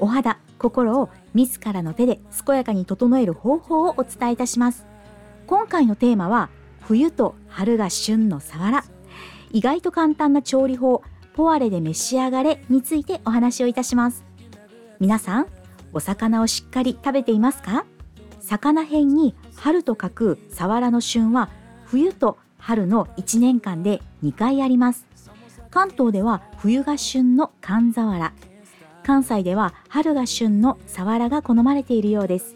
[0.00, 4.86] お肌心を自らの手で健やかに整える方法をお伝えいたします。
[5.46, 6.48] 今回のテーマは
[6.80, 8.84] 冬と春が旬のサワラ
[9.52, 11.02] 意外と簡単な調理法
[11.34, 14.24] ポワレで召し上がれについてお話をいたします。
[14.98, 15.46] 皆さん
[15.92, 17.84] お魚をしっかり食べていますか？
[18.40, 21.50] 魚編に春と書くサワラの旬は
[21.84, 25.06] 冬と春の1年間で2回あります。
[25.70, 28.32] 関東では冬が旬の寒ザワラ
[29.10, 32.54] 関西では春が旬のサワラが好まれているようです。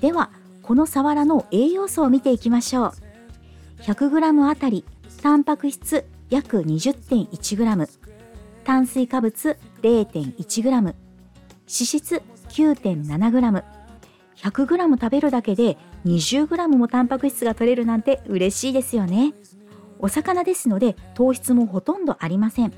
[0.00, 0.30] では
[0.62, 2.92] このサワラの栄養素を見ていきましょう。
[3.82, 4.86] 100g あたり
[5.20, 7.88] タンパク質約 20.1g
[8.64, 10.94] 炭水化物 0.1g 脂
[11.66, 13.64] 質 9.7g
[14.36, 19.34] 100g 食べるだけで 20g もタンパク質が取れるなんて嬉しいですよね。
[19.98, 22.72] お魚ですので糖質もほとんどありません。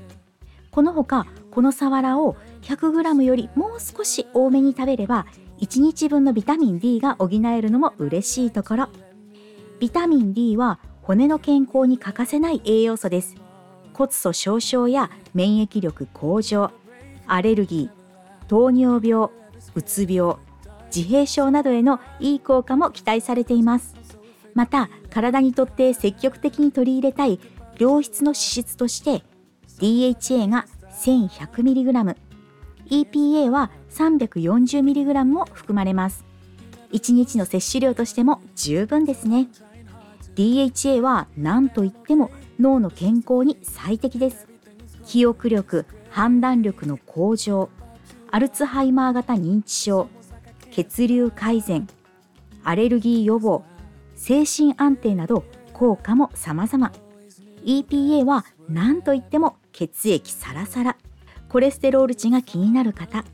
[0.69, 5.25] このほかこのサワラを 100g よりもう少し多めに食べれば
[5.59, 8.87] 1日分のビタミン D が補えるのも嬉しいところ。
[9.79, 13.35] ビタミン D は骨の健康に欠かせない栄養素です。
[13.93, 16.71] 骨粗しょう症や免疫力向上
[17.27, 19.29] アレルギー糖尿病
[19.75, 20.37] うつ病
[20.95, 23.95] 自閉症などへのいい効果も期待されています。
[24.53, 27.39] また体にとって積極的に取り入れたい
[27.77, 29.23] 良質の脂質として
[29.79, 32.15] DHA が 1100mg
[32.89, 36.25] EPA は 340mg も含まれます。
[36.91, 39.47] 1日の摂取量としても十分ですね。
[40.35, 44.47] DHA は何といっても脳の健康に最適です。
[45.05, 47.69] 記憶力判断力の向上
[48.31, 50.07] アルツハイマー型認知症
[50.71, 51.87] 血流改善
[52.63, 53.63] アレルギー予防
[54.15, 56.91] 精神安定など効果も様々。
[57.65, 60.97] EPA は何といっても血液サラサラ。
[61.49, 63.25] コレステロール値が気になる方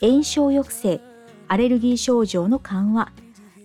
[0.00, 1.00] 炎症抑制
[1.46, 3.12] アレルギー症状の緩和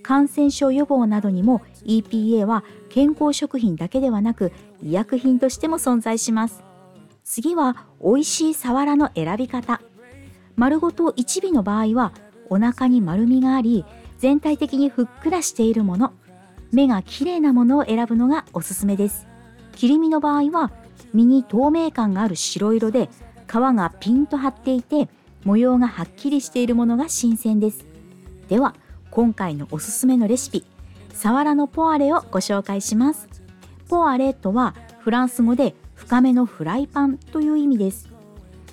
[0.03, 4.53] 感染症予防などにも EPA は健康食品だけではなく
[4.83, 6.63] 医薬品としても存在します。
[7.23, 9.81] 次は美味しいサワラの選び方。
[10.55, 12.13] 丸ごと1尾の場合は
[12.49, 13.83] お腹に丸みがあり
[14.17, 16.13] 全体的にふっくらしているもの
[16.71, 19.27] 目が綺麗なものを選ぶのがおすすめです。
[19.73, 20.71] 切り身の場合は
[21.13, 23.09] 身に透明感がある白色で
[23.47, 25.09] 皮がピンと張っていて
[25.43, 27.85] 模様がはっきりしているものが新鮮です。
[28.49, 28.75] では
[29.09, 30.65] 今回のおすすめのレシピ
[31.13, 33.27] サワラのポアレをご紹介します。
[33.89, 38.09] ポアレとはフランス語で深めのフライパンという意味です。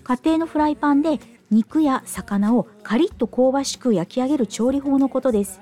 [0.03, 1.21] 家庭のフライパンで
[1.51, 5.61] 肉や魚をカリッと香ばしく焼き上げる調理法のことです。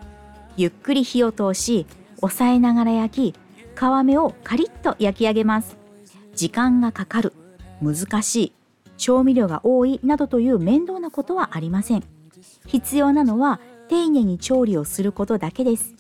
[0.57, 1.87] ゆっくり火を通し
[2.21, 3.39] 押さえながら焼き
[3.79, 5.77] 皮目をカリッと焼き上げます。
[6.35, 7.33] 時間がかかる。
[7.81, 8.53] 難しい。
[9.03, 12.05] 調味料が多いなどという面倒なことはありません。
[12.67, 13.59] 必要なのは
[13.89, 15.97] 丁寧に調理をすることだけです。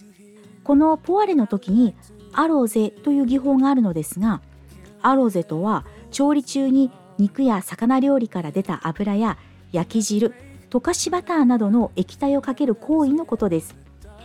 [0.62, 1.96] このポワレの時に
[2.32, 4.41] アロゼという技法があるのですが
[5.02, 9.36] アロゼとは調理中に肉や魚料理から出た油や
[9.72, 10.32] 焼き汁
[10.70, 13.74] 溶かしバターなどの液体をかける行為のことです。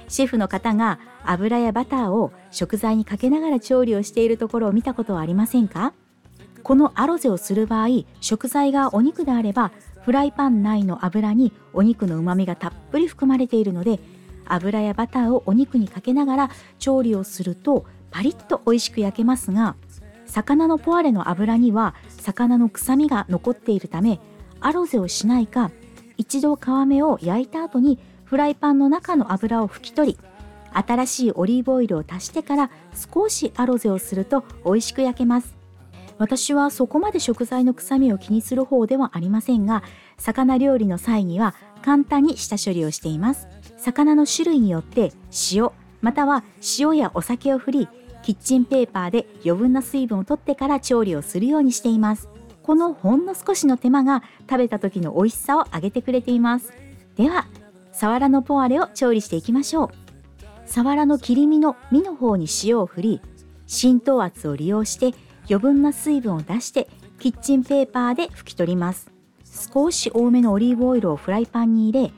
[0.07, 5.93] シェフの方が油やバターを食材にかけながら調理をしているところを見たことはありませんか？
[6.67, 14.01] このアロゼをする場合食材がお肉であればフライパン内の油にお肉のうまみがたっぷり含まれているので
[14.45, 19.77] 油やバターをお肉にかけながら調理をするとパリッと美味しく焼けますが
[20.25, 24.19] 魚のポワレの油には魚の臭みが残っているため
[24.59, 25.71] アロゼをしないか
[26.17, 30.19] 一度皮目を焼いた後にフライパンの中の油を拭き取り
[30.73, 35.56] 新しいオリーブオイルを足してから少しアロゼをすると美味しく焼けます。
[36.19, 39.83] 私はそこまで食材の臭みを気にする方ではありませんが
[40.17, 43.47] 魚料理の際には簡単に下処理をしています。
[43.77, 45.11] 魚の種類によって
[45.53, 45.69] 塩
[46.01, 46.43] または
[46.79, 47.89] 塩やお酒を振り
[48.23, 52.29] キッチンペーパーで余分な水分を取ってから調理をするようにしています。
[52.63, 56.73] このほんの少しの手間が食べた時の美味しさを上げてくれています。
[57.15, 57.47] では
[57.93, 59.89] サワラのポワレを調理していきましょう。
[60.65, 63.21] サワラの切り身の身の方に塩を振り
[63.65, 65.17] 浸透圧を利用して
[65.49, 66.87] 余分な水分を出して
[67.19, 69.09] キッチンペーパーで拭き取ります。
[69.73, 72.13] 少し多めのオリーブオイルをフライパンに入れ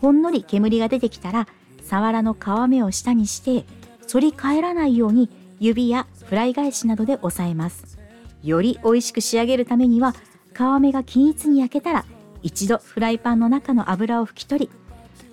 [0.00, 1.46] ほんのり煙が出てきたら
[1.82, 3.64] さわらの皮目を下にして
[4.10, 5.28] 反り返らないように
[5.60, 7.98] 指やフライ返しなどで押さえます。
[8.42, 10.14] より美味しく仕上げるためには
[10.54, 12.06] 皮目が均一に焼けたら
[12.42, 14.70] 一度フライパンの中の油を拭き取り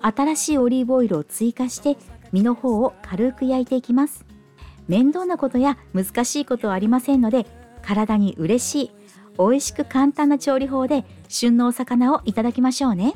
[0.00, 1.96] 新しいオリーブオイルを追加して
[2.30, 4.27] 身の方を軽く焼いていきます。
[4.88, 7.46] 面倒なことや難しいことはありませんので
[7.82, 8.90] 体に嬉しい
[9.38, 13.14] 美味しく簡単な調理法で旬のお魚をいただきましょうね。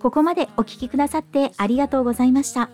[0.00, 2.68] ここまでお聞きくださってありがとうございました。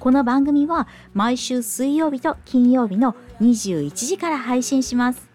[0.00, 5.28] この番組は毎週水曜日と金曜日の21時から配信します。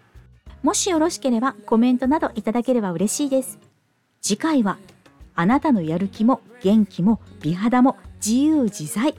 [0.62, 3.58] もしよろしければコメントなどいただければ嬉しいです。
[4.20, 4.78] 次回は
[5.34, 9.14] あなたのやる気も元気も美肌も自由自在。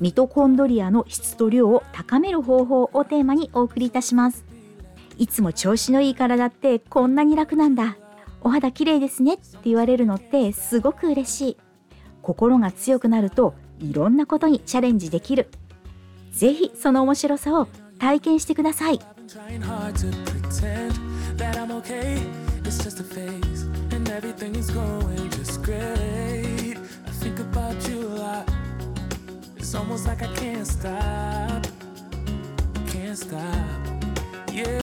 [0.00, 4.44] ミトコンドリアの質と量を高める方法をテーマにお送りいたします。
[5.18, 7.96] いつも調子のいい体ってこんなに楽なんだ。
[8.40, 9.34] お肌綺麗ですね。
[9.34, 11.56] って言われるのってすごく嬉しい。
[12.22, 15.48] 心が強くなるといろんなことにチャレンジできる。
[16.32, 17.68] ぜひその面白さを
[17.98, 18.98] 体験してください。
[29.72, 31.66] It's almost like I can't stop.
[32.88, 33.40] Can't stop.
[34.52, 34.68] Yeah.